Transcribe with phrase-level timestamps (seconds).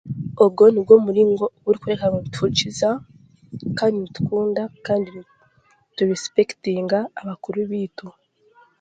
[0.43, 2.89] Ogwo nigwo muringo gutukubeera nituguhurikiza
[3.77, 8.07] kandi nitukunda kandi niturisipekitinga abakuru baitu